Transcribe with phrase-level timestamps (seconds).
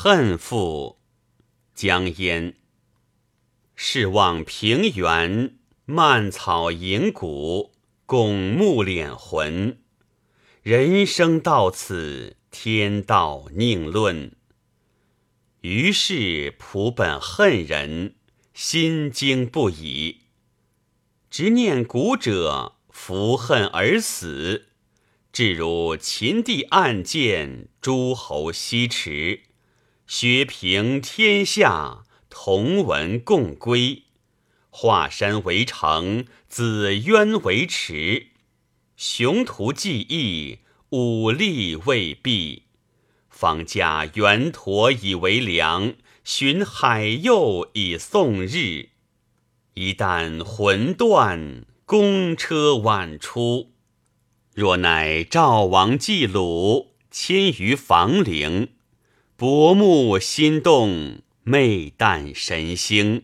[0.00, 1.00] 恨妇
[1.74, 2.54] 江淹。
[3.74, 7.72] 试望平原，蔓草盈谷，
[8.06, 9.80] 拱目敛魂。
[10.62, 14.36] 人生到此，天道宁论？
[15.62, 18.14] 于是仆本恨人，
[18.54, 20.20] 心惊不已。
[21.28, 24.68] 执念古者，伏恨而死。
[25.32, 29.47] 至如秦地暗箭，诸侯西驰，
[30.08, 34.04] 削平天下，同文共归。
[34.70, 38.28] 华山为城，紫渊为池。
[38.96, 42.62] 雄图既易，武力未毕。
[43.28, 45.92] 方驾圆驼以为梁，
[46.24, 48.88] 寻海右以送日。
[49.74, 53.74] 一旦魂断，公车晚出。
[54.54, 58.70] 若乃赵王祭鲁，迁于房陵，
[59.40, 63.22] 薄暮心动，媚旦神兴。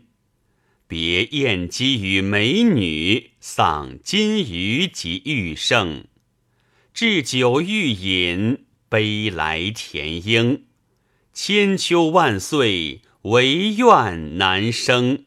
[0.86, 6.04] 别燕姬与美女，丧金鱼及玉胜。
[6.92, 10.66] 置酒欲饮，悲来田英。
[11.32, 15.24] 千秋万岁，惟愿难生。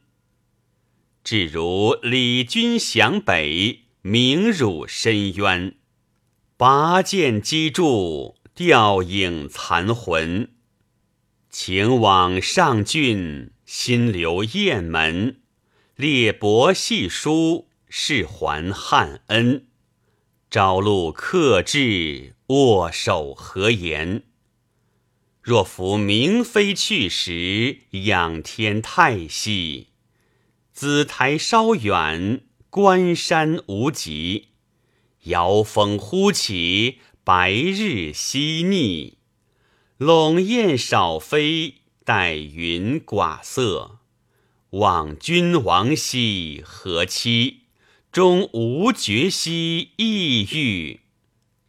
[1.21, 5.75] 至如李君降北，名辱深渊。
[6.55, 10.53] 拔剑击柱，吊影残魂。
[11.49, 15.39] 情往上郡，心留雁门。
[15.95, 19.67] 列帛细书，是还汉恩。
[20.51, 24.23] 朝露客至，握手何言？
[25.41, 29.87] 若夫明妃去时，仰天太息。
[30.73, 34.49] 紫台稍远，关山无极。
[35.23, 39.16] 遥风忽起，白日西逆。
[39.99, 43.97] 陇雁少飞，带云寡色。
[44.69, 47.61] 望君王兮何期？
[48.11, 50.99] 终无绝兮意欲。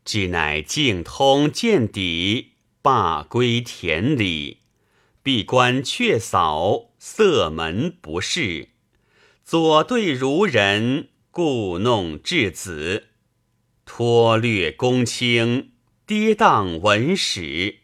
[0.04, 2.52] 至乃径通见底，
[2.82, 4.58] 罢归田里。
[5.22, 8.68] 闭关却扫，色门不视。
[9.42, 13.06] 左对如人，故弄稚子。
[13.86, 15.70] 脱略公卿，
[16.06, 17.78] 跌宕文史，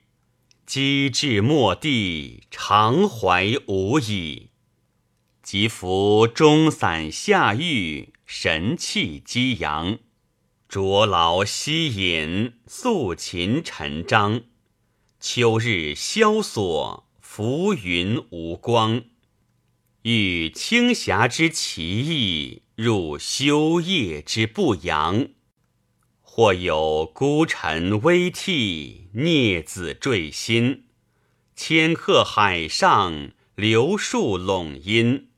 [0.67, 4.49] 机智莫地，常怀无已。
[5.43, 9.99] 即服中散下狱，神气激扬，
[10.67, 14.41] 浊劳息隐，素琴陈章。
[15.21, 19.03] 秋日萧索，浮云无光。
[20.03, 25.29] 遇青霞之奇异，入修业之不扬。
[26.37, 30.87] 或有孤臣危涕，孽子坠心。
[31.55, 35.29] 迁客海上，流树陇阴。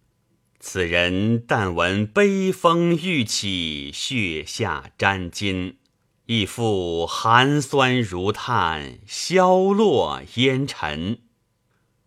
[0.59, 5.77] 此人但闻悲风欲起，血下沾襟，
[6.25, 11.19] 亦复寒酸如炭，消落烟尘。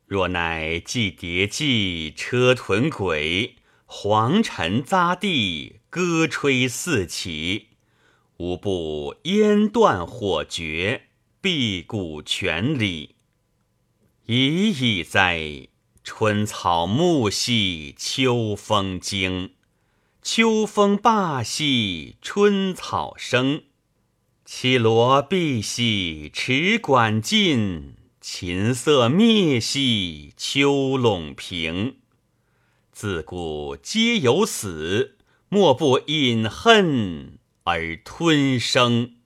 [0.07, 7.67] 若乃祭叠骑，车屯轨，黄尘匝地，歌吹四起。
[8.39, 11.09] 无不烟断火绝，
[11.41, 13.15] 辟谷泉里。
[14.27, 15.67] 已矣哉！
[16.05, 19.51] 春草木兮秋风惊，
[20.21, 23.63] 秋风罢兮春草生。
[24.45, 31.97] 绮罗碧兮池馆尽，琴瑟灭兮秋陇平。
[32.93, 35.17] 自古皆有死，
[35.49, 37.38] 莫不饮恨。
[37.63, 39.18] 而吞声。